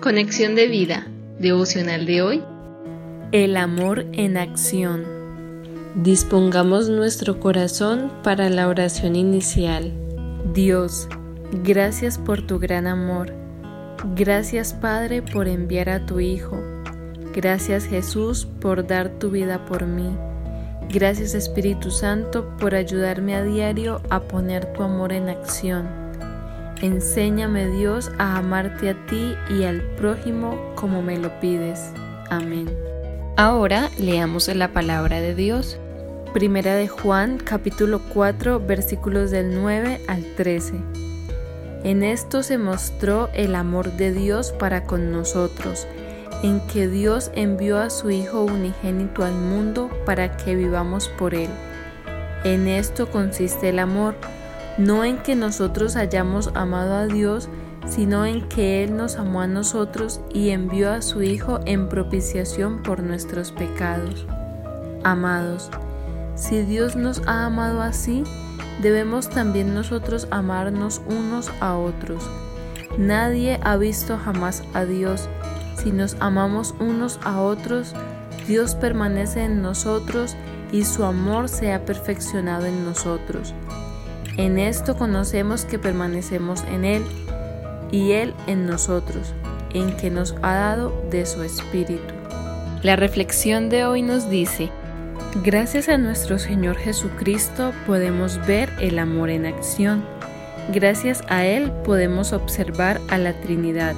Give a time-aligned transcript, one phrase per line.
[0.00, 1.06] Conexión de vida,
[1.38, 2.42] devocional de hoy.
[3.32, 5.04] El amor en acción.
[5.94, 9.92] Dispongamos nuestro corazón para la oración inicial.
[10.54, 11.06] Dios,
[11.62, 13.34] gracias por tu gran amor.
[14.16, 16.56] Gracias Padre por enviar a tu Hijo.
[17.34, 20.16] Gracias Jesús por dar tu vida por mí.
[20.88, 26.09] Gracias Espíritu Santo por ayudarme a diario a poner tu amor en acción.
[26.82, 31.92] Enséñame Dios a amarte a ti y al prójimo como me lo pides.
[32.30, 32.70] Amén.
[33.36, 35.78] Ahora leamos la palabra de Dios.
[36.32, 40.74] Primera de Juan capítulo 4 versículos del 9 al 13.
[41.84, 45.86] En esto se mostró el amor de Dios para con nosotros,
[46.42, 51.50] en que Dios envió a su Hijo unigénito al mundo para que vivamos por Él.
[52.44, 54.14] En esto consiste el amor
[54.78, 57.48] no en que nosotros hayamos amado a Dios,
[57.86, 62.82] sino en que Él nos amó a nosotros y envió a su Hijo en propiciación
[62.82, 64.26] por nuestros pecados.
[65.02, 65.70] Amados,
[66.34, 68.24] si Dios nos ha amado así,
[68.82, 72.28] debemos también nosotros amarnos unos a otros.
[72.98, 75.28] Nadie ha visto jamás a Dios.
[75.76, 77.94] Si nos amamos unos a otros,
[78.46, 80.36] Dios permanece en nosotros
[80.72, 83.54] y su amor se ha perfeccionado en nosotros.
[84.36, 87.02] En esto conocemos que permanecemos en Él
[87.90, 89.34] y Él en nosotros,
[89.74, 92.14] en que nos ha dado de su Espíritu.
[92.82, 94.70] La reflexión de hoy nos dice,
[95.44, 100.04] Gracias a nuestro Señor Jesucristo podemos ver el amor en acción.
[100.72, 103.94] Gracias a Él podemos observar a la Trinidad,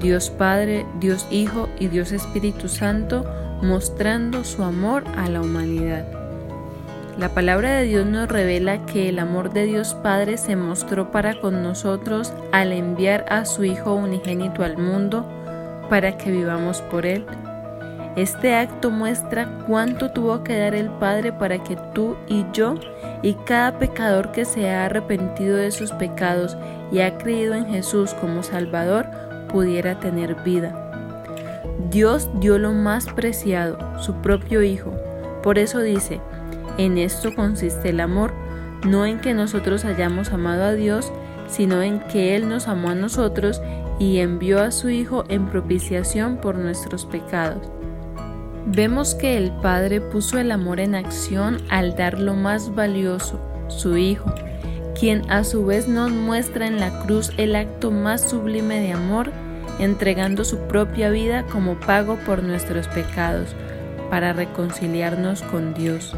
[0.00, 3.26] Dios Padre, Dios Hijo y Dios Espíritu Santo,
[3.62, 6.19] mostrando su amor a la humanidad.
[7.20, 11.38] La palabra de Dios nos revela que el amor de Dios Padre se mostró para
[11.38, 15.26] con nosotros al enviar a su Hijo unigénito al mundo
[15.90, 17.26] para que vivamos por Él.
[18.16, 22.76] Este acto muestra cuánto tuvo que dar el Padre para que tú y yo
[23.22, 26.56] y cada pecador que se ha arrepentido de sus pecados
[26.90, 29.04] y ha creído en Jesús como Salvador
[29.52, 30.74] pudiera tener vida.
[31.90, 34.94] Dios dio lo más preciado, su propio Hijo.
[35.42, 36.18] Por eso dice,
[36.84, 38.32] en esto consiste el amor,
[38.86, 41.12] no en que nosotros hayamos amado a Dios,
[41.46, 43.60] sino en que Él nos amó a nosotros
[43.98, 47.70] y envió a su Hijo en propiciación por nuestros pecados.
[48.66, 53.98] Vemos que el Padre puso el amor en acción al dar lo más valioso, su
[53.98, 54.32] Hijo,
[54.98, 59.32] quien a su vez nos muestra en la cruz el acto más sublime de amor,
[59.78, 63.54] entregando su propia vida como pago por nuestros pecados,
[64.08, 66.16] para reconciliarnos con Dios.